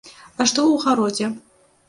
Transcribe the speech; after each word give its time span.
А 0.39 0.47
што 0.51 0.63
ў 0.63 0.81
гародзе? 0.87 1.31